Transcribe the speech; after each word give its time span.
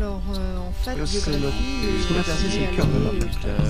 alors 0.00 0.22
euh, 0.34 0.56
en 0.58 0.72
fait, 0.72 0.98
Euh, 0.98 1.06
c'est 1.06 1.30
le 1.30 2.76
cœur 2.76 2.86
de 2.86 2.98
l'homme. 3.04 3.18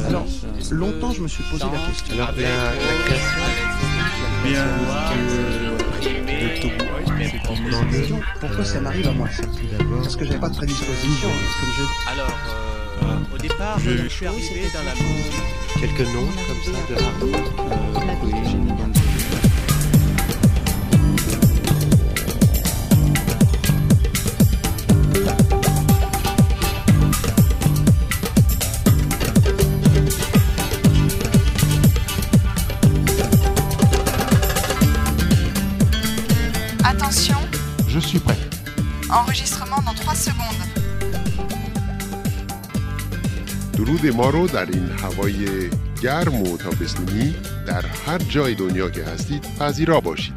Alors, 0.09 0.27
longtemps, 0.71 1.13
je 1.13 1.23
me 1.23 1.29
suis 1.29 1.43
posé 1.45 1.65
la 1.65 1.79
question. 1.89 2.15
Alors, 2.15 2.31
la, 2.37 2.43
la 2.43 3.05
création 3.05 3.43
Bien 4.45 4.65
de, 4.65 4.77
de 6.31 6.61
Togo, 6.63 6.85
c'était 7.23 7.71
La 7.71 7.85
question, 7.99 8.21
pourquoi 8.41 8.65
ça 8.65 8.81
m'arrive 8.81 9.09
à 9.09 9.13
moi 9.13 9.29
ça 9.31 9.43
Parce 10.03 10.17
que 10.17 10.25
j'avais 10.25 10.39
pas 10.39 10.49
de 10.49 10.57
prédisposition, 10.57 11.29
comme 11.29 11.73
je 11.77 12.13
Alors, 12.13 12.39
euh, 13.03 13.35
au 13.35 13.39
départ, 13.39 13.79
Je- 13.81 13.97
je 14.05 14.09
suis 14.09 14.27
arrivé 14.27 14.71
dans 14.73 14.85
la 14.85 14.95
musique. 14.95 15.43
quelques 15.81 16.09
noms 16.15 16.31
comme 16.47 16.63
ça 16.65 16.81
de 16.89 16.95
hard 17.03 19.00
درود 44.03 44.17
ما 44.17 44.31
رو 44.31 44.47
در 44.47 44.67
این 44.67 44.89
هوای 44.89 45.71
گرم 46.03 46.43
و 46.43 46.57
تابستونی 46.57 47.35
در 47.67 47.87
هر 47.87 48.19
جای 48.19 48.55
دنیا 48.55 48.91
که 48.91 49.05
هستید 49.05 49.47
پذیرا 49.59 50.01
باشید. 50.01 50.35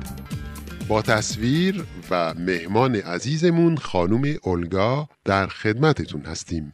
با 0.87 1.01
تصویر 1.01 1.83
و 2.09 2.33
مهمان 2.33 2.95
عزیزمون 2.95 3.77
خانم 3.77 4.35
اولگا 4.43 5.09
در 5.25 5.47
خدمتتون 5.47 6.21
هستیم. 6.21 6.73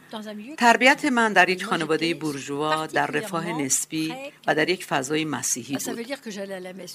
تربیت 0.57 1.05
من 1.05 1.33
در 1.33 1.49
یک 1.49 1.65
خانواده 1.65 2.13
بورژوا 2.13 2.87
در 2.87 3.07
رفاه 3.07 3.61
نسبی 3.61 4.15
و 4.47 4.55
در 4.55 4.69
یک 4.69 4.85
فضای 4.85 5.25
مسیحی 5.25 5.77
بود. 5.77 6.07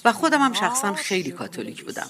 و 0.05 0.13
خودم 0.13 0.41
هم 0.41 0.53
شخصا 0.53 0.93
خیلی 0.93 1.31
کاتولیک 1.31 1.83
بودم. 1.83 2.09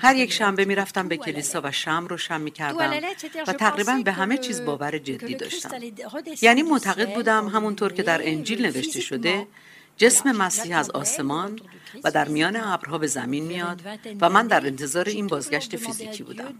هر 0.00 0.16
یک 0.16 0.32
شنبه 0.32 0.64
می 0.64 0.74
رفتم 0.74 1.08
به 1.08 1.16
کلیسا 1.16 1.60
و 1.64 1.72
شم 1.72 2.06
رو 2.10 2.16
شم 2.16 2.40
می 2.40 2.50
کردم 2.50 3.00
و 3.46 3.52
تقریبا 3.52 4.02
به 4.04 4.12
همه 4.12 4.38
چیز 4.38 4.64
باور 4.64 4.98
جدی 4.98 5.34
داشتم. 5.34 5.70
یعنی 6.42 6.62
معتقد 6.62 7.14
بودم 7.14 7.48
همونطور 7.48 7.92
که 7.92 8.02
در 8.02 8.20
انجیل 8.24 8.66
نوشته 8.66 9.00
شده 9.00 9.46
جسم 9.96 10.32
مسیح 10.32 10.78
از 10.78 10.90
آسمان 10.90 11.60
و 12.04 12.10
در 12.10 12.28
میان 12.28 12.56
ابرها 12.56 12.98
به 12.98 13.06
زمین 13.06 13.44
میاد 13.44 13.82
و 14.20 14.30
من 14.30 14.46
در 14.46 14.66
انتظار 14.66 15.08
این 15.08 15.26
بازگشت 15.26 15.76
فیزیکی 15.76 16.22
بودم. 16.22 16.54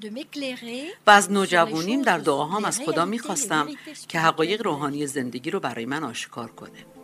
و 1.06 1.10
از 1.10 1.32
نوجوانیم 1.32 2.02
در 2.02 2.18
دعاهام 2.18 2.64
از 2.64 2.80
خدا 2.80 3.04
می‌خواستم 3.04 3.68
که 4.08 4.20
حقایق 4.20 4.62
روحانی 4.62 5.06
زندگی 5.06 5.50
رو 5.50 5.60
برای 5.60 5.86
من 5.86 6.04
آشکار 6.04 6.50
کنه. 6.50 6.99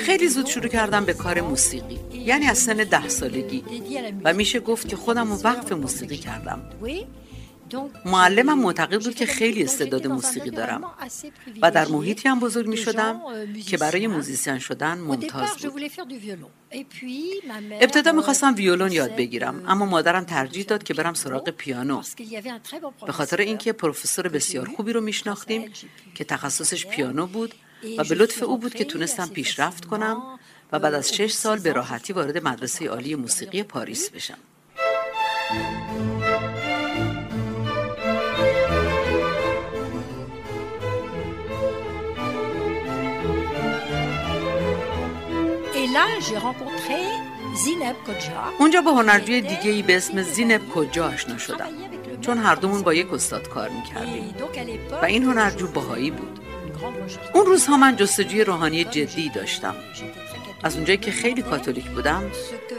خیلی 0.00 0.28
زود 0.28 0.46
شروع 0.46 0.68
کردم 0.68 1.04
به 1.04 1.14
کار 1.14 1.40
موسیقی. 1.40 2.00
یعنی 2.14 2.46
از 2.46 2.58
سن 2.58 2.76
ده 2.76 3.08
سالگی. 3.08 3.64
و. 4.24 4.32
میشه 4.32 4.60
گفت 4.60 4.88
که 4.88 4.96
خودم 4.96 5.32
رو 5.32 5.36
وقف 5.36 5.72
موسیقی 5.72 6.16
کردم. 6.16 6.62
معلمم 8.04 8.58
معتقد 8.58 9.04
بود 9.04 9.14
که 9.14 9.26
خیلی 9.26 9.62
استعداد 9.64 10.06
موسیقی 10.06 10.50
دارم. 10.50 10.84
و 11.62 11.70
در. 11.70 11.88
محیطی 11.88 12.28
هم 12.28 12.40
بزرگ 12.40 12.66
می 12.66 12.76
شدم 12.76 13.20
euh, 13.56 13.64
که 13.64 13.76
برای. 13.76 14.06
موزیسین 14.06 14.58
شدن 14.58 14.98
ممتاز 14.98 15.50
بود. 15.56 15.82
ابتدا 17.80 18.12
می‌خواستم 18.12 18.54
ویولون 18.54 18.92
یاد 18.92 19.16
بگیرم 19.16 19.64
اما 19.68 19.86
مادرم 19.86 20.24
ترجیح 20.24 20.64
داد 20.64 20.82
که 20.82 20.94
برم 20.94 21.14
سراغ 21.14 21.50
پیانو. 21.50 22.02
به 23.06 23.12
خاطر 23.12 23.40
اینکه 23.40 23.72
پروفسور 23.72 24.28
بسیار. 24.28 24.68
خوبی 24.76 24.92
رو 24.92 25.00
میشناختیم 25.00 25.72
که 26.14 26.24
تخصصش 26.24 26.86
پیانو 26.86 27.26
بود. 27.26 27.54
و 27.98 28.04
به 28.04 28.14
لطف 28.14 28.42
او 28.42 28.58
بود 28.58 28.74
که 28.74 28.84
تونستم 28.84 29.26
پیشرفت 29.28 29.84
کنم 29.84 30.22
و 30.72 30.78
بعد 30.78 30.94
از 30.94 31.14
شش 31.14 31.32
سال 31.32 31.58
به 31.58 31.72
راحتی 31.72 32.12
وارد 32.12 32.44
مدرسه 32.44 32.88
عالی 32.88 33.14
موسیقی 33.14 33.62
پاریس 33.62 34.10
بشم. 34.10 34.38
اونجا 48.58 48.80
با 48.80 48.92
هنرجوی 48.92 49.40
دیگه 49.40 49.70
ای 49.70 49.82
به 49.82 49.96
اسم 49.96 50.22
زینب 50.22 50.68
کجا 50.68 51.06
آشنا 51.06 51.38
شدم. 51.38 51.68
چون 52.20 52.38
هر 52.38 52.54
دومون 52.54 52.82
با 52.82 52.94
یک 52.94 53.12
استاد 53.12 53.48
کار 53.48 53.68
می‌کردیم. 53.68 54.34
و 55.02 55.04
این 55.04 55.22
هنرجو 55.22 55.66
باهایی 55.66 56.10
بود. 56.10 56.38
اون 57.34 57.46
روزها 57.46 57.76
من 57.76 57.96
جستجوی 57.96 58.44
روحانی 58.44 58.84
جدی 58.84 59.28
داشتم. 59.28 59.74
از 60.62 60.76
اونجایی 60.76 60.98
که 60.98 61.10
خیلی 61.10 61.42
کاتولیک 61.42 61.84
بودم 61.84 62.30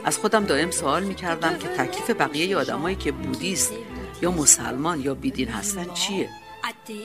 از 0.06 0.18
خودم 0.18 0.46
دائم 0.46 0.72
سوال 0.72 1.04
می‌کردم 1.04 1.58
که 1.58 1.68
تکلیف 1.68 2.10
بقیه 2.10 2.58
آدمایی 2.58 2.96
که 2.96 3.12
بودیست 3.12 3.74
یا 4.22 4.32
مسلمان 4.32 5.02
یا 5.02 5.14
بیدین 5.14 5.48
هستن 5.48 5.94
چیه 5.94 6.30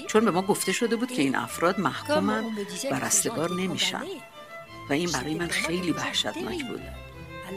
چون 0.06 0.24
به 0.24 0.30
ما 0.30 0.42
گفته 0.42 0.72
شده 0.72 0.96
بود 0.96 1.12
که 1.12 1.22
این 1.22 1.36
افراد 1.36 1.80
محکومن 1.80 2.44
و 2.90 2.94
رستگار 3.04 3.50
نمیشن. 3.50 4.02
و 4.90 4.92
این 4.92 5.10
برای 5.10 5.34
من 5.34 5.48
خیلی 5.48 5.90
وحشتناک 5.90 6.64
بود 6.68 6.80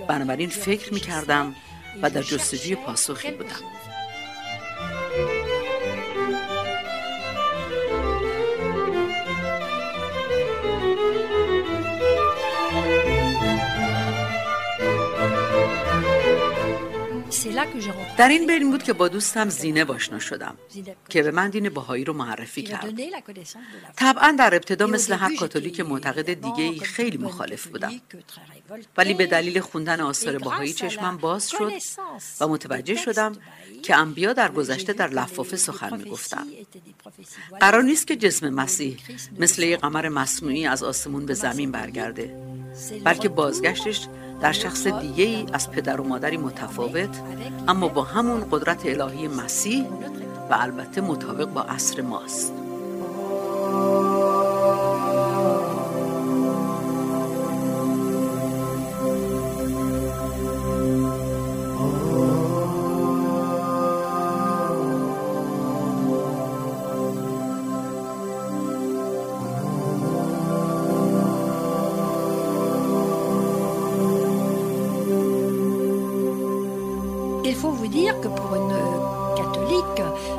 بنابراین 0.08 0.50
فکر 0.50 0.94
می‌کردم 0.94 1.56
و 2.02 2.10
در 2.10 2.22
جستجوی 2.22 2.76
پاسخی 2.76 3.32
بودم 3.32 3.56
در 18.18 18.30
این 18.30 18.48
بین 18.48 18.72
بود 18.72 18.84
که 18.84 18.94
با 18.94 19.08
دوستم 19.08 19.50
زینه 19.50 19.86
آشنا 19.86 20.20
شدم 20.20 20.56
که 21.10 21.24
به 21.24 21.32
من 21.32 21.50
دین 21.50 21.70
بهایی 21.70 22.04
رو 22.04 22.14
معرفی 22.14 22.64
کرد. 22.64 22.94
طبعا 23.96 24.36
در 24.40 24.56
ابتدا 24.56 24.88
مثل 24.88 25.14
هر 25.14 25.36
کاتولیک 25.36 25.80
معتقد 25.80 26.34
دیگه 26.34 26.64
ای 26.64 26.80
خیلی 26.80 27.18
مخالف 27.18 27.68
بودم. 27.68 27.92
ولی 28.98 29.14
به 29.14 29.26
دلیل 29.26 29.60
خوندن 29.60 30.00
آثار 30.00 30.38
بهایی 30.38 30.74
à 30.74 30.76
چشمم 30.76 31.18
باز 31.18 31.50
شد 31.50 31.72
و 32.42 32.48
متوجه 32.48 32.96
شدم 32.96 33.36
که 33.84 33.96
انبیا 33.96 34.34
در 34.34 34.52
گذشته 34.52 34.94
در 34.94 35.08
لفافه 35.08 35.58
سخن 35.58 35.98
می‌گفتند. 35.98 36.48
قرار 37.60 37.84
نیست 37.84 38.08
که 38.08 38.16
جسم 38.16 38.50
مسیح 38.50 38.98
مثل 39.40 39.64
یک 39.64 39.80
قمر. 39.80 40.12
مصنوعی 40.12 40.68
از 40.68 40.84
آسمون 40.84 41.26
به 41.26 41.34
زمین 41.34 41.72
برگرده 41.72 42.51
بلکه 43.04 43.30
بازگشتش 43.30 44.08
در 44.42 44.52
شخص 44.52 44.88
دیگه 44.88 45.24
ای 45.24 45.46
از 45.54 45.72
پدر 45.72 46.02
و 46.02 46.04
مادری 46.04 46.38
متفاوت 46.38 47.22
اما 47.68 47.88
با 47.88 48.04
همون 48.04 48.48
قدرت 48.52 48.86
الهی 48.86 49.28
مسیح 49.28 49.86
و 50.50 50.58
البته 50.60 51.02
مطابق 51.02 51.46
با 51.46 51.62
عصر 51.62 52.02
ماست. 52.02 52.54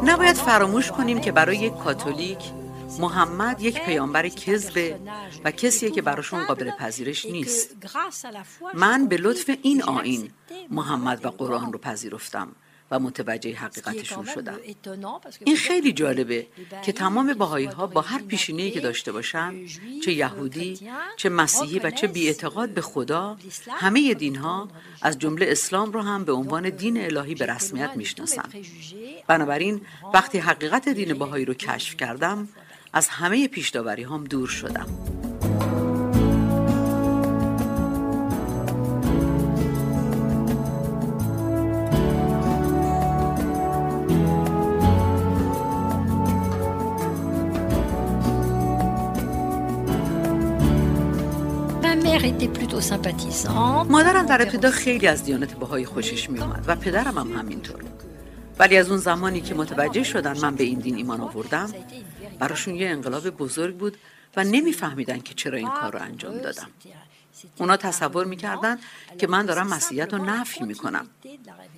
نباید 0.04 0.36
فراموش 0.36 0.90
کنیم 0.90 1.20
که 1.20 1.32
برای 1.32 1.56
یک 1.56 1.78
کاتولیک 1.78 2.38
محمد 2.98 3.60
یک 3.60 3.80
پیامبر 3.80 4.28
کذبه 4.28 5.00
و 5.44 5.50
کسیه 5.50 5.90
که 5.90 6.02
براشون 6.02 6.44
قابل 6.44 6.70
پذیرش 6.70 7.24
نیست. 7.24 7.76
من 8.74 9.06
به 9.06 9.16
لطف 9.16 9.50
این 9.62 9.82
آین 9.82 10.30
محمد 10.70 11.24
و 11.24 11.28
قرآن 11.28 11.72
رو 11.72 11.78
پذیرفتم. 11.78 12.48
و 12.92 12.98
متوجه 12.98 13.54
حقیقتشون 13.54 14.24
شدم. 14.34 14.58
این 15.44 15.56
خیلی 15.56 15.92
جالبه 15.92 16.46
که 16.84 16.92
تمام 16.92 17.34
باهایی 17.34 17.66
ها 17.66 17.86
با 17.86 18.00
هر 18.00 18.22
پیشینه‌ای 18.22 18.70
که 18.70 18.80
داشته 18.80 19.12
باشن 19.12 19.54
چه 20.04 20.12
یهودی 20.12 20.78
چه 21.16 21.28
مسیحی 21.28 21.78
و 21.78 21.90
چه 21.90 22.06
بیاعتقاد 22.06 22.68
به 22.68 22.80
خدا 22.80 23.36
همه 23.68 24.14
دین 24.14 24.36
ها 24.36 24.68
از 25.02 25.18
جمله 25.18 25.46
اسلام 25.48 25.92
رو 25.92 26.00
هم 26.00 26.24
به 26.24 26.32
عنوان 26.32 26.70
دین 26.70 27.04
الهی 27.04 27.34
به 27.34 27.46
رسمیت 27.46 27.90
می‌شناسن. 27.96 28.48
بنابراین 29.26 29.80
وقتی 30.14 30.38
حقیقت 30.38 30.88
دین 30.88 31.14
باهایی 31.14 31.44
رو 31.44 31.54
کشف 31.54 31.96
کردم 31.96 32.48
از 32.92 33.08
همه 33.08 33.48
پیشداوری 33.48 34.02
هم 34.02 34.24
دور 34.24 34.48
شدم. 34.48 35.21
مادرم 53.88 54.26
در 54.26 54.42
ابتدا 54.42 54.70
خیلی 54.70 55.06
از 55.06 55.24
دیانت 55.24 55.54
بهایی 55.54 55.84
خوشش 55.84 56.30
می 56.30 56.40
اومد 56.40 56.64
و 56.66 56.76
پدرم 56.76 57.18
هم 57.18 57.32
همینطور 57.38 57.84
ولی 58.58 58.76
از 58.76 58.88
اون 58.88 58.98
زمانی 58.98 59.40
که 59.40 59.54
متوجه 59.54 60.02
شدن 60.02 60.38
من 60.38 60.54
به 60.54 60.64
این 60.64 60.78
دین 60.78 60.96
ایمان 60.96 61.20
آوردم 61.20 61.72
براشون 62.38 62.74
یه 62.74 62.88
انقلاب 62.88 63.30
بزرگ 63.30 63.76
بود 63.76 63.96
و 64.36 64.44
نمیفهمیدن 64.44 65.20
که 65.20 65.34
چرا 65.34 65.58
این 65.58 65.68
کار 65.68 65.92
رو 65.92 66.02
انجام 66.02 66.38
دادم. 66.38 66.68
اونا 67.58 67.76
تصور 67.76 68.26
می‌کردن 68.26 68.78
که 69.18 69.26
من 69.26 69.46
دارم 69.46 69.66
مسیحیت 69.66 70.14
رو 70.14 70.24
نفی 70.24 70.64
می‌کنم 70.64 71.06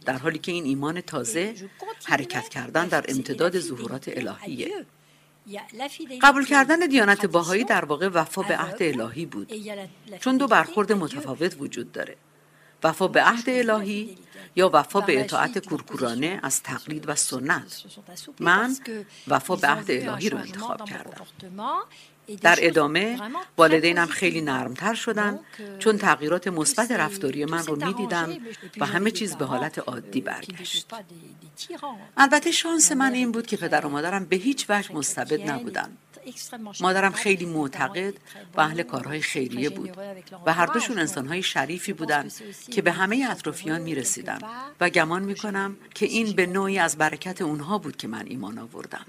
در 0.06 0.18
حالی 0.18 0.38
که 0.38 0.52
این 0.52 0.64
ایمان 0.64 1.00
تازه 1.00 1.54
حرکت 2.04 2.48
کردن 2.48 2.88
در 2.88 3.04
امتداد 3.08 3.60
ظهورات 3.60 4.08
الهیه. 4.08 4.86
قبول 6.22 6.44
کردن 6.44 6.86
دیانت 6.86 7.26
باهایی 7.26 7.64
در 7.64 7.84
واقع 7.84 8.08
وفا 8.08 8.42
به 8.42 8.56
عهد 8.56 8.82
الهی 8.82 9.26
بود. 9.26 9.52
چون 10.20 10.36
دو 10.36 10.46
برخورد 10.46 10.92
متفاوت 10.92 11.56
وجود 11.58 11.92
داره. 11.92 12.16
وفا 12.84 13.08
به 13.08 13.22
عهد 13.22 13.48
الهی 13.48 14.18
یا 14.56 14.70
وفا 14.72 15.00
به 15.00 15.20
اطاعت 15.20 15.58
کورکورانه 15.58 16.40
از 16.42 16.62
تقلید 16.62 17.08
و 17.08 17.14
سنت. 17.14 17.82
من 18.40 18.76
وفا 19.28 19.56
به 19.56 19.68
عهد 19.68 19.90
الهی 19.90 20.30
رو 20.30 20.38
انتخاب 20.38 20.84
کردم. 20.84 21.26
در 22.40 22.58
ادامه 22.58 23.18
والدینم 23.58 24.06
خیلی 24.06 24.40
نرمتر 24.40 24.94
شدن 24.94 25.38
چون 25.78 25.98
تغییرات 25.98 26.48
مثبت 26.48 26.90
رفتاری 26.90 27.44
من 27.44 27.66
رو 27.66 27.86
می‌دیدم 27.86 28.36
و 28.80 28.86
همه 28.86 29.10
چیز 29.10 29.36
به 29.36 29.44
حالت 29.44 29.78
عادی 29.78 30.20
برگشت. 30.20 30.86
البته 32.16 32.50
شانس 32.50 32.92
من 32.92 33.12
این 33.12 33.32
بود 33.32 33.46
که 33.46 33.56
پدر 33.56 33.86
و 33.86 33.88
مادرم 33.88 34.24
به 34.24 34.36
هیچ 34.36 34.66
وجه 34.68 34.92
مستبد 34.92 35.50
نبودن 35.50 35.96
مادرم 36.80 37.12
خیلی 37.12 37.46
معتقد 37.46 38.14
و 38.54 38.60
اهل 38.60 38.82
کارهای 38.82 39.20
خیریه 39.20 39.70
بود 39.70 39.90
و 40.46 40.52
هر 40.52 40.66
دوشون 40.66 40.98
انسانهای 40.98 41.42
شریفی 41.42 41.92
بودند 41.92 42.32
که 42.70 42.82
به 42.82 42.92
همه 42.92 43.26
اطرافیان 43.30 43.80
می 43.80 43.94
رسیدن 44.24 44.48
و 44.80 44.90
گمان 44.90 45.22
می 45.22 45.34
کنم 45.34 45.76
که 45.94 46.06
این 46.06 46.32
به 46.32 46.46
نوعی 46.46 46.78
از 46.78 46.98
برکت 46.98 47.42
اونها 47.42 47.78
بود 47.78 47.96
که 47.96 48.08
من 48.08 48.24
ایمان 48.26 48.58
آوردم. 48.58 49.06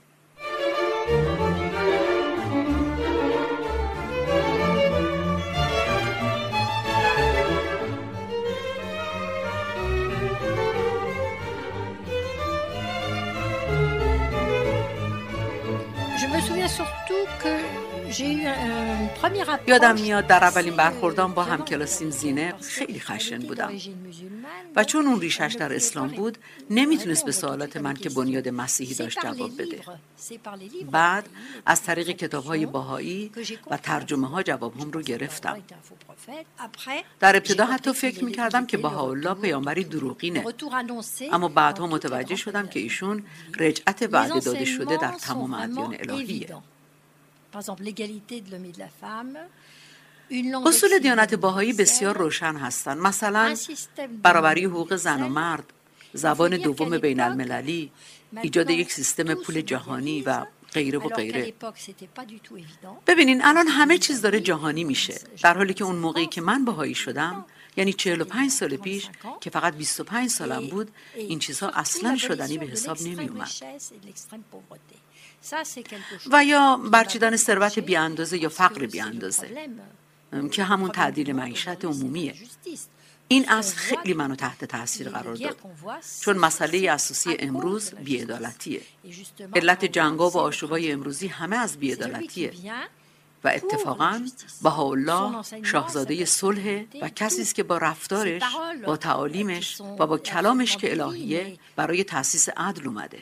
یادم 19.67 19.95
میاد 19.95 20.27
در 20.27 20.43
اولین 20.43 20.75
برخوردان 20.75 21.33
با 21.33 21.43
هم 21.43 21.65
کلاسیم 21.65 22.09
زینه 22.09 22.53
خیلی 22.61 22.99
خشن 22.99 23.39
بودم. 23.39 23.71
و 24.75 24.83
چون 24.83 25.05
اون 25.07 25.21
ریشش 25.21 25.55
در 25.59 25.75
اسلام 25.75 26.07
بود 26.07 26.37
نمی‌تونست 26.69 27.25
به 27.25 27.31
سوالات 27.31 27.77
من 27.77 27.93
که 27.93 28.09
بنیاد 28.09 28.49
مسیحی 28.49 28.93
داشت 28.95 29.19
جواب 29.21 29.61
بده. 29.61 29.81
بعد 30.91 31.29
از 31.65 31.83
طریق 31.83 32.09
کتاب 32.09 32.43
های 32.43 32.65
باهایی 32.65 33.31
و 33.71 33.77
ترجمه 33.77 34.27
ها 34.27 34.43
جواب 34.43 34.79
هم 34.79 34.91
رو 34.91 35.01
گرفتم. 35.01 35.61
در 37.19 37.35
ابتدا 37.35 37.65
حتی 37.65 37.93
فکر 37.93 38.23
می‌کردم 38.23 38.65
که 38.65 38.85
الله 38.85 39.33
پیامبری 39.33 39.83
دروغینه. 39.83 40.45
اما 41.31 41.47
بعدها 41.47 41.87
متوجه 41.87 42.35
شدم 42.35 42.67
که 42.67 42.79
ایشون 42.79 43.23
رجعت 43.59 44.09
وعده 44.11 44.39
داده 44.39 44.65
شده 44.65 44.97
در 44.97 45.11
تمام 45.11 45.53
ادیان 45.53 45.95
الهیه. 45.99 46.57
اصول 50.65 50.99
دیانت 50.99 51.33
باهایی 51.33 51.73
بسیار 51.73 52.17
روشن 52.17 52.55
هستند. 52.55 52.97
مثلا 52.97 53.55
برابری 54.23 54.65
حقوق 54.65 54.95
زن 54.95 55.23
و 55.23 55.29
مرد 55.29 55.73
زبان 56.13 56.57
دوم 56.57 56.97
بین 56.97 57.19
المللی 57.19 57.91
ایجاد 58.41 58.69
یک 58.69 58.91
سیستم 58.91 59.33
پول 59.33 59.61
جهانی 59.61 60.21
و 60.21 60.45
غیره 60.73 60.99
و 60.99 61.09
غیره. 61.09 61.53
ببینین 63.07 63.45
الان 63.45 63.67
همه 63.67 63.97
چیز 63.97 64.21
داره 64.21 64.39
جهانی 64.39 64.83
میشه. 64.83 65.15
در 65.43 65.57
حالی 65.57 65.73
که 65.73 65.83
اون 65.83 65.95
موقعی 65.95 66.27
که 66.27 66.41
من 66.41 66.65
باهایی 66.65 66.95
شدم 66.95 67.45
یعنی 67.77 67.93
45 67.93 68.51
سال 68.51 68.77
پیش 68.77 69.09
که 69.41 69.49
فقط 69.49 69.73
25 69.73 70.29
سالم 70.29 70.67
بود 70.67 70.91
این 71.15 71.39
چیزها 71.39 71.69
اصلا 71.69 72.17
شدنی 72.17 72.57
به 72.57 72.65
حساب 72.65 73.01
نمی 73.01 73.27
اومد 73.27 73.51
و 76.31 76.43
یا 76.43 76.77
برچیدن 76.91 77.35
ثروت 77.35 77.79
بیاندازه 77.79 78.37
یا 78.37 78.49
فقر 78.49 78.85
بیاندازه 78.85 79.69
که 80.51 80.63
همون 80.63 80.91
تعدیل 80.91 81.31
معیشت 81.31 81.85
عمومیه. 81.85 82.35
این 83.27 83.49
از 83.49 83.75
خیلی 83.75 84.13
منو 84.13 84.35
تحت 84.35 84.65
تاثیر 84.65 85.09
قرار 85.09 85.35
داد. 85.35 85.57
چون 86.21 86.37
مسئله 86.37 86.91
اساسی 86.91 87.35
امروز 87.39 87.91
بیعدالتیه. 87.93 88.81
علت 89.55 89.85
جنگا 89.85 90.29
و 90.29 90.37
آشوبای 90.37 90.91
امروزی 90.91 91.27
همه 91.27 91.55
از 91.55 91.77
بیعدالتیه. 91.77 92.53
و 93.43 93.47
اتفاقا 93.47 94.21
الله 94.65 95.41
شاهزاده 95.63 96.25
صلح 96.25 96.85
و 97.01 97.09
کسی 97.09 97.41
است 97.41 97.55
که 97.55 97.63
با 97.63 97.77
رفتارش 97.77 98.43
با 98.85 98.97
تعالیمش 98.97 99.81
و 99.81 100.07
با 100.07 100.17
کلامش 100.17 100.77
که 100.77 100.91
الهیه 100.91 101.57
برای 101.75 102.03
تاسیس 102.03 102.49
عدل 102.49 102.87
اومده. 102.87 103.19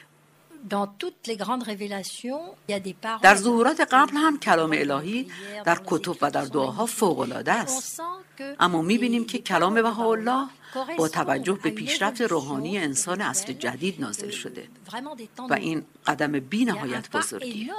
در 3.21 3.35
ظهورات 3.35 3.81
قبل 3.91 4.17
هم 4.17 4.39
کلام 4.39 4.71
الهی 4.71 5.31
در 5.65 5.81
کتب 5.85 6.17
و 6.21 6.31
در 6.31 6.45
دعاها 6.45 6.85
فوقالعاده 6.85 7.51
است. 7.51 8.01
اما 8.59 8.81
می‌بینیم 8.81 9.25
که 9.25 9.37
کلام 9.37 9.73
بهاءالله 9.73 10.47
با 10.97 11.07
توجه 11.07 11.53
به 11.63 11.69
پیشرفت 11.69 12.21
روحانی 12.21 12.77
انسان 12.77 13.21
اصل 13.21 13.53
جدید 13.53 14.01
نازل 14.01 14.29
شده. 14.29 14.67
و 15.49 15.53
این 15.53 15.85
قدم 16.07 16.31
بی 16.31 16.65
نهایت 16.65 17.11
بزرگی 17.11 17.71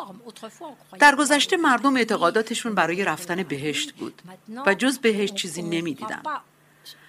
در 0.98 1.14
گذشته 1.14 1.56
مردم 1.56 1.96
اعتقاداتشون 1.96 2.74
برای 2.74 3.04
رفتن 3.04 3.42
بهشت 3.42 3.92
بود 3.92 4.22
و 4.66 4.74
جز 4.74 4.98
بهشت 4.98 5.34
چیزی 5.34 5.62
نمی‌دیدن. 5.62 6.22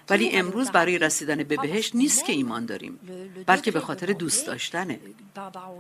ولی 0.10 0.30
امروز 0.30 0.72
برای 0.72 0.98
رسیدن 0.98 1.44
به 1.44 1.58
بهشت 1.58 1.96
نیست 1.96 2.26
که 2.26 2.34
ایمان 2.34 2.66
داریم 2.66 3.00
بلکه 3.46 3.72
به 3.72 3.80
خاطر 3.80 4.08
دوست 4.08 4.48
داشتنه. 4.48 5.00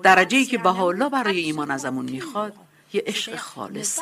درجه 0.03 0.38
ای 0.38 0.46
که 0.46 0.65
الله 0.65 1.10
برای 1.10 1.39
ایمان 1.39 1.72
ازمون 1.72 2.05
می‌خواد 2.05 2.53
یه 2.94 3.03
عشق 3.05 3.36
خالص. 3.36 4.00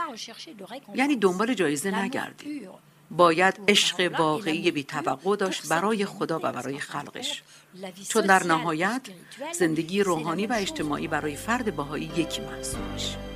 یعنی 0.96 1.16
دنبال 1.16 1.54
جایزه 1.54 2.00
نگردیم. 2.00 2.70
باید 3.12 3.60
عشق 3.68 4.12
واقعی 4.20 4.72
بی 4.72 4.84
توقع 4.84 5.36
داشت 5.36 5.68
برای 5.68 6.06
خدا 6.06 6.38
و 6.44 6.52
برای 6.52 6.80
خلقش. 6.80 7.44
چون 8.10 8.26
در 8.26 8.44
نهایت 8.44 9.02
زندگی 9.52 10.04
روحانی 10.04 10.48
و 10.48 10.54
اجتماعی 10.54 11.08
برای 11.08 11.36
فرد 11.36 11.76
باهایی 11.76 12.12
یکی 12.18 12.42
محسوب 12.42 12.82
میشه. 12.94 13.33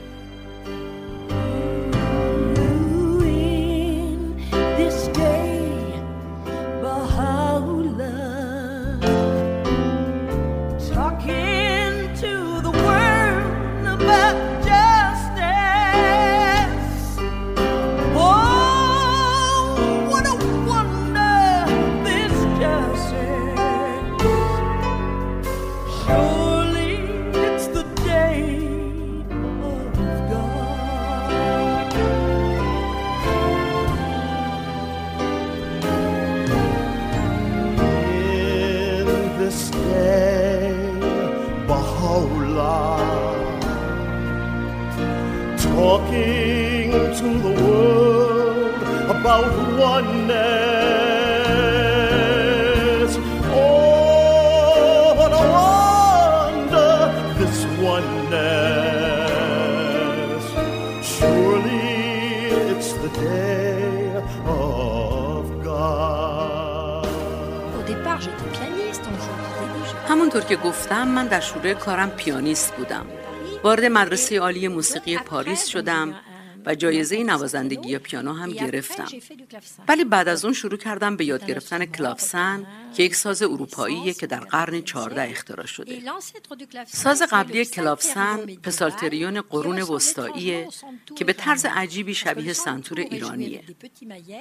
About 49.16 49.52
oneness. 51.78 53.12
Oh, 53.54 55.14
what 55.20 55.32
a 55.42 55.44
wonder 55.56 56.94
this 57.40 57.60
oneness. 57.94 59.08
Surely 61.14 61.98
it's 62.72 62.92
the 63.04 63.12
day 63.24 64.12
of 64.46 65.44
God. 65.64 67.08
Au 67.78 67.84
départ, 67.92 68.20
j'étais 68.26 68.50
pianiste, 68.56 69.06
je 69.06 69.32
disais 69.44 69.70
déjà. 69.78 69.96
همونطور 70.10 70.42
که 70.42 70.56
گفتم 70.56 71.08
من 71.08 71.28
در 71.28 71.40
شروع 71.40 71.74
کارم 71.74 72.10
پیانیست 72.10 72.76
بودم 72.76 73.06
وارد 73.64 73.86
مدرسه 73.86 74.40
عالی 74.40 74.68
موسیقی 74.68 75.18
پاریس 75.18 75.68
شدم 75.68 76.14
و 76.68 76.76
جایزه 76.76 77.24
نوازندگی 77.24 77.98
پیانو 77.98 78.34
هم 78.34 78.52
گرفتم. 78.52 79.08
ولی 79.88 80.04
بعد 80.04 80.28
از 80.28 80.46
اون 80.46 80.54
شروع 80.54 80.78
کردم 80.78 81.18
به 81.18 81.26
یاد 81.26 81.46
گرفتن 81.46 81.86
کلافسن 81.86 82.68
که 82.96 83.04
یک 83.04 83.16
ساز 83.16 83.42
اروپاییه 83.42 84.14
که 84.14 84.28
در 84.28 84.40
قرن 84.40 84.82
14 84.82 85.22
اختراع 85.22 85.66
شده. 85.66 86.02
ساز 86.88 87.22
قبلی 87.32 87.66
کلافسن 87.66 88.46
پسالتریون 88.46 89.42
قرون 89.42 89.82
وسطاییه 89.82 90.68
که 91.16 91.26
به 91.26 91.34
طرز 91.34 91.66
عجیبی 91.66 92.14
شبیه 92.14 92.54
سنتور 92.54 93.00
ایرانیه. 93.00 93.64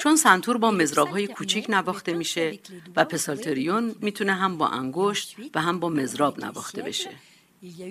چون 0.03 0.17
سنتور 0.17 0.59
با 0.59 0.71
مزراب 0.71 1.21
کوچیک 1.25 1.67
نواخته 1.69 2.13
میشه 2.13 2.59
و 2.97 3.05
پسالتریون 3.05 3.95
می‌تونه 4.01 4.35
هم 4.35 4.59
با 4.59 4.69
انگشت 4.69 5.37
و 5.55 5.61
هم 5.61 5.81
با 5.81 5.89
مزراب 5.89 6.45
نواخته 6.45 6.83
بشه. 6.83 7.11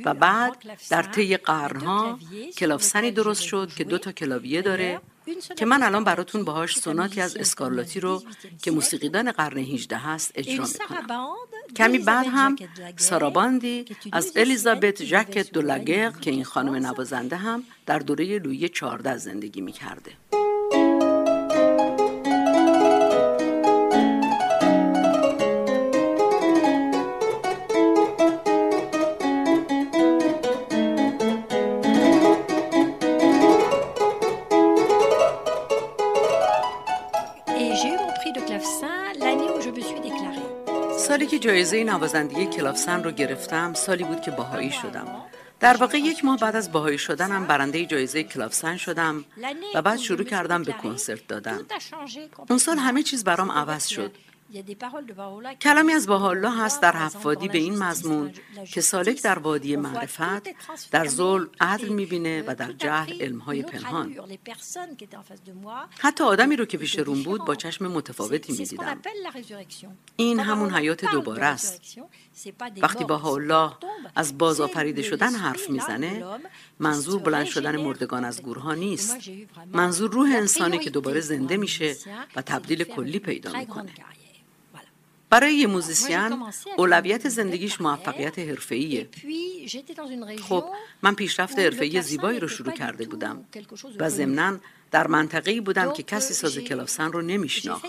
و 0.06 0.14
بعد 0.14 0.58
در 0.90 1.04
طی 1.04 1.38
قرنها 1.38 2.20
کلافسنی 2.58 3.12
درست 3.12 3.42
شد 3.42 3.72
که 3.78 3.84
دو 3.84 3.98
تا 3.98 4.12
کلاویه 4.12 4.62
داره 4.62 5.02
که 5.58 5.66
من 5.66 5.84
الان 5.84 6.04
براتون 6.04 6.46
باهاش 6.46 6.80
سوناتی 6.80 7.22
از 7.22 7.38
اسکارلاتی 7.38 8.00
رو 8.00 8.24
که 8.62 8.72
موسیقیدان 8.72 9.32
قرن 9.32 9.58
18 9.58 9.98
هست 9.98 10.32
اجرا 10.36 10.66
می‌کنم. 10.66 11.08
کمی 11.76 11.98
بعد 11.98 12.26
هم 12.30 12.56
ساراباندی 12.98 13.86
از 14.12 14.32
الیزابت 14.36 15.04
ژاکت 15.04 15.52
دولاگر 15.52 16.12
که 16.12 16.32
این 16.32 16.44
خانم 16.44 16.76
نوازنده 16.76 17.36
هم 17.36 17.64
در 17.86 18.00
دوره 18.00 18.40
لویی 18.40 18.70
14 18.70 19.18
زندگی 19.18 19.62
می‌کرده. 19.62 20.12
که 41.36 41.40
جایزه 41.40 41.84
نوازندگی 41.84 42.46
کلافسن 42.46 43.04
رو 43.04 43.12
گرفتم 43.12 43.74
سالی 43.74 44.04
بود 44.04 44.22
که 44.22 44.32
باهایی 44.32 44.72
شدم. 44.72 45.08
در 45.60 45.78
واقع 45.78 45.98
یک 45.98 46.26
ماه 46.26 46.38
بعد 46.38 46.56
از 46.56 46.72
باهایی 46.72 46.98
شدنم 46.98 47.48
برنده 47.48 47.86
جایزه 47.86 48.24
کلافسن 48.24 48.78
شدم 48.78 49.26
و 49.76 49.82
بعد 49.82 50.00
شروع 50.00 50.24
کردم 50.24 50.64
به 50.64 50.72
کنسرت 50.72 51.28
دادن. 51.28 51.60
اون 52.50 52.60
سال 52.60 52.78
همه 52.78 53.04
چیز 53.04 53.24
برام 53.24 53.52
عوض 53.52 53.88
شد. 53.88 54.12
کلامی 55.62 55.94
از 55.94 56.08
باحالا 56.08 56.50
هست 56.50 56.82
در 56.82 56.96
حفادی 56.96 57.48
به 57.48 57.58
این 57.58 57.78
مضمون 57.78 58.34
که 58.72 58.82
سالک 58.82 59.24
در 59.24 59.40
وادی 59.40 59.76
معرفت 59.76 60.90
در 60.90 61.08
ظلم 61.08 61.50
عدل 61.60 61.88
می‌بینه 61.88 62.44
و 62.48 62.56
در 62.56 62.72
جهل 62.72 63.22
علمهای 63.22 63.64
پنهان. 63.64 64.16
حتی 66.00 66.24
آدمی 66.24 66.56
رو 66.56 66.66
که 66.66 66.78
پیش 66.78 67.00
روم 67.00 67.24
بود 67.24 67.46
با 67.46 67.56
چشم 67.56 67.88
متفاوتی 67.88 68.54
می‌دیدم. 68.54 69.02
این 70.16 70.40
همون 70.40 70.74
حیات 70.74 71.06
دوباره 71.06 71.46
است. 71.46 71.82
وقتی 72.82 73.04
با 73.04 73.22
الله 73.34 73.72
از 74.16 74.38
بازآفریده 74.38 75.02
شدن 75.02 75.34
حرف 75.34 75.70
می‌زنه 75.70 76.24
منظور 76.80 77.22
بلند 77.22 77.46
شدن 77.46 77.82
مردگان 77.82 78.26
از 78.26 78.42
گورها 78.42 78.74
نیست. 78.74 79.18
منظور 79.74 80.12
روح 80.12 80.30
انسانی 80.36 80.78
که 80.78 80.90
دوباره 80.90 81.20
زنده 81.20 81.58
میشه 81.58 81.96
و 82.36 82.42
تبدیل 82.42 82.84
کلی 82.84 83.20
پیدا 83.20 83.60
می‌کنه. 83.60 83.92
برای 85.36 85.56
یه 85.56 85.68
موزیسین 85.68 86.44
اولویت 86.78 87.30
زندگیش 87.30 87.82
موفقیت 87.82 88.40
حرفه‌ایه. 88.40 89.08
خب 90.50 90.66
من 91.02 91.16
پیشرفت 91.16 91.60
حرفه‌ای 91.60 92.02
زیبایی 92.02 92.40
رو 92.40 92.48
شروع 92.48 92.74
کرده 92.74 93.06
بودم 93.06 93.46
و 94.00 94.10
ضمناً 94.10 94.58
در 94.92 95.08
منطقه‌ای 95.08 95.62
بودم 95.62 95.94
که 95.94 96.04
کسی 96.04 96.34
ساز 96.34 96.58
کلافسن 96.58 97.12
رو 97.12 97.22
نمیشناخت. 97.22 97.86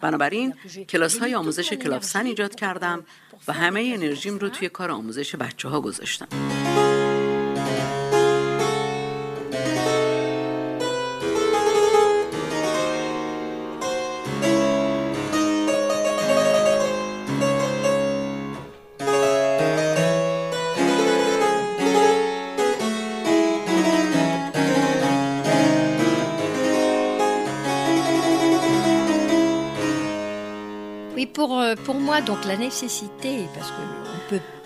بنابراین 0.00 0.54
کلاس 0.88 1.18
های 1.18 1.34
آموزش 1.34 1.72
کلافسن 1.72 2.26
ایجاد 2.26 2.54
کردم 2.54 3.04
و 3.48 3.52
همه 3.52 3.92
انرژیم 3.94 4.38
رو 4.38 4.48
توی 4.48 4.68
کار 4.68 4.90
آموزش 4.90 5.34
بچه 5.34 5.68
ها 5.68 5.80
گذاشتم. 5.80 6.28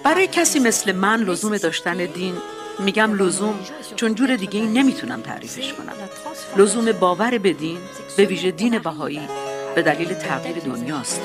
برای 0.04 0.26
کسی 0.26 0.59
مثل 0.59 0.92
من 0.92 1.21
لزوم 1.21 1.57
داشتن 1.57 1.97
دین 1.97 2.35
میگم 2.78 3.14
لزوم 3.14 3.54
چون 3.97 4.14
جور 4.14 4.37
دیگه 4.37 4.61
نمی‌تونم 4.61 5.21
تعریفش 5.21 5.73
کنم. 5.73 5.92
لزوم 6.57 6.92
باور 6.92 7.38
به 7.38 7.52
دین 7.52 7.78
به 8.16 8.25
ویژه 8.25 8.50
دین 8.50 8.78
بهایی 8.78 9.21
به 9.75 9.83
دلیل 9.83 10.14
تغییر 10.14 10.59
دنیاست. 10.59 11.23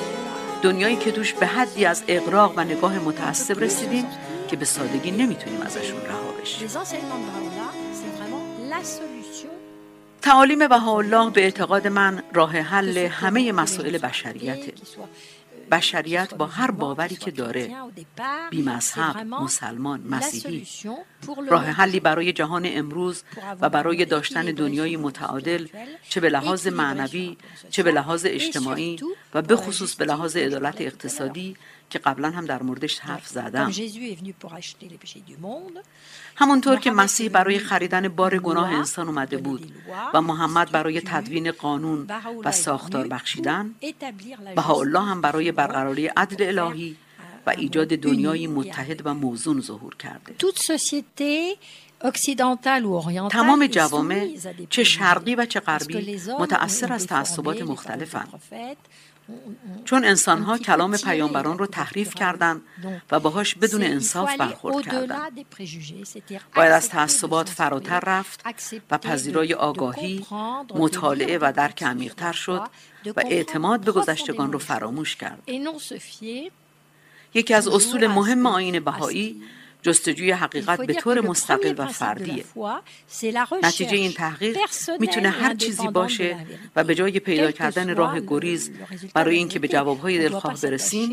دنیایی 0.62 0.96
که 0.96 1.10
دوش 1.10 1.32
به 1.32 1.46
حدی 1.46 1.84
از 1.84 2.02
اقراق 2.08 2.52
و 2.56 2.64
نگاه 2.64 2.98
متعصب 2.98 3.60
رسیدیم 3.60 4.06
که 4.48 4.56
به 4.56 4.64
سادگی 4.64 5.10
نمی‌تونیم 5.10 5.62
ازشون 5.62 6.00
رها 6.00 6.32
بشیم. 6.42 6.68
تعالیم 10.22 10.68
بهاءالله 10.68 11.30
به 11.30 11.42
اعتقاد 11.42 11.86
من 11.86 12.22
راه 12.34 12.58
حل 12.58 12.98
همه 12.98 13.52
مسائل 13.52 13.98
بشریته. 13.98 14.72
بشریت 15.70 16.34
با 16.34 16.46
هر 16.46 16.70
باوری 16.70 17.16
که 17.16 17.30
داره. 17.30 17.74
بی 18.50 18.62
مذهب، 18.62 19.16
مسلمان، 19.16 20.00
مسیحی. 20.00 20.66
راه 21.48 21.64
حلی 21.64 22.00
برای 22.00 22.32
جهان 22.32 22.62
امروز 22.66 23.22
و 23.60 23.68
برای 23.68 24.04
داشتن 24.04 24.44
دنیای 24.44 24.96
متعادل 24.96 25.66
چه 26.08 26.20
به 26.20 26.28
لحاظ 26.28 26.66
معنوی 26.66 27.36
چه 27.70 27.82
به 27.82 27.92
لحاظ 27.92 28.26
اجتماعی 28.28 28.98
و 29.34 29.42
به 29.42 29.56
خصوص 29.56 29.94
به 29.94 30.04
لحاظ 30.04 30.36
عدالت 30.36 30.80
اقتصادی 30.80 31.56
که 31.90 31.98
قبلا 31.98 32.30
هم 32.30 32.44
در 32.44 32.62
موردش 32.62 32.98
حرف 32.98 33.26
زدم. 33.28 33.72
همونطور 36.36 36.76
که 36.76 36.90
مسیح 36.90 37.28
برای 37.28 37.58
خریدن 37.58 38.08
بار 38.08 38.38
گناه 38.38 38.70
انسان 38.74 39.08
اومده 39.08 39.36
بود 39.36 39.72
و 40.14 40.20
محمد 40.20 40.70
برای 40.70 41.00
تدوین 41.00 41.50
قانون 41.50 42.06
و 42.44 42.52
ساختار 42.52 43.06
بخشیدن. 43.08 43.74
الله 44.56 45.00
هم 45.00 45.20
برای 45.20 45.52
برقراری 45.52 46.06
عدل 46.06 46.58
الهی 46.58 46.96
و 47.46 47.50
ایجاد 47.50 47.88
دنیای 47.88 48.46
متحد 48.46 49.06
و 49.06 49.14
موزون 49.14 49.60
ظهور 49.60 49.94
کرده. 49.94 50.34
تمام 53.28 53.66
جوامع 53.66 54.36
چه 54.70 54.84
شرقی 54.84 55.34
و 55.34 55.46
چه 55.46 55.60
غربی 55.60 56.20
متأثر 56.38 56.92
از 56.92 57.06
تعصبات 57.06 57.62
مختلفند 57.62 58.42
چون 59.84 60.04
انسانها 60.04 60.58
کلام 60.58 60.96
پیامبران 60.96 61.58
رو 61.58 61.66
تحریف 61.66 62.14
کردند 62.14 62.62
و 63.10 63.20
باهاش 63.20 63.54
بدون 63.54 63.82
انصاف 63.82 64.36
برخورد 64.36 64.84
کردند. 64.84 65.46
باید 66.56 66.72
از 66.72 66.88
تعصبات 66.88 67.48
فراتر 67.48 68.00
رفت 68.00 68.44
و 68.90 68.98
پذیرای 68.98 69.54
آگاهی 69.54 70.26
مطالعه 70.74 71.38
و 71.38 71.52
درک 71.56 71.82
عمیقتر 71.82 72.32
شد 72.32 72.62
و 73.16 73.20
اعتماد 73.26 73.80
به 73.80 73.92
گذشتگان 73.92 74.52
رو 74.52 74.58
فراموش 74.58 75.16
کرد. 75.16 75.42
یکی 77.34 77.54
از 77.54 77.68
اصول 77.68 78.06
مهم 78.06 78.46
آین 78.46 78.80
بهایی 78.80 79.42
جستجوی 79.86 80.30
حقیقت 80.30 80.80
به 80.80 80.94
طور 80.94 81.20
مستقل 81.20 81.74
و 81.78 81.86
فردیه. 81.86 82.44
نتیجه 83.62 83.96
این 83.96 84.12
تحقیق 84.12 84.56
می‌تونه 85.00 85.30
هر 85.30 85.54
چیزی 85.54 85.88
باشه 85.88 86.46
و 86.76 86.84
به 86.84 86.94
جای 86.94 87.20
پیدا 87.20 87.50
کردن 87.50 87.96
راه 87.96 88.20
گریز 88.20 88.70
برای 89.14 89.36
اینکه 89.36 89.58
به 89.58 89.68
جوابهای 89.68 90.18
دلخواه 90.18 90.60
برسیم 90.60 91.10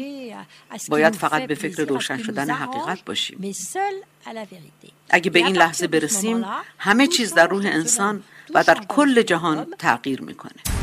باید 0.89 1.15
فقط 1.15 1.44
به 1.44 1.56
فکر 1.56 1.84
روشن 1.86 2.24
شدن 2.24 2.50
حقیقت 2.50 3.06
باشیم. 3.06 3.53
اگه 5.10 5.30
به 5.30 5.39
این 5.39 5.56
لحظه 5.58 5.88
برسیم 5.88 6.46
همه 6.77 7.08
چیز 7.08 7.34
در 7.34 7.48
روح 7.48 7.65
انسان 7.65 8.24
و 8.53 8.63
در 8.63 8.77
کل 8.89 9.22
جهان 9.22 9.68
تغییر 9.80 10.22
می‌کنه. 10.22 10.82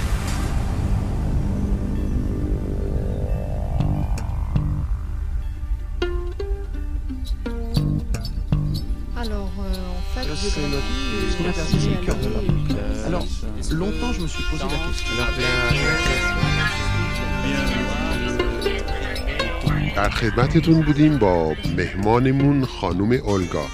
در 19.97 20.11
خدمتتون 20.11 20.81
بودیم 20.81 21.19
با 21.19 21.55
مهمانمون 21.77 22.65
خانم 22.65 23.13
اولگا. 23.13 23.67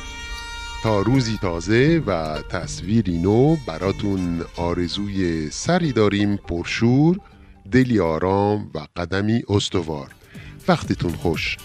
تا 0.82 1.00
روزی 1.00 1.38
تازه 1.42 2.02
و 2.06 2.42
تصویری 2.50 3.18
نو 3.18 3.56
براتون 3.66 4.44
آرزوی 4.56 5.50
سری 5.50 5.92
داریم 5.92 6.36
پرشور 6.36 7.20
دلی 7.72 8.00
آرام 8.00 8.70
و 8.74 8.86
قدمی 8.96 9.42
استوار. 9.48 10.08
وقتتون 10.68 11.12
خوش. 11.12 11.56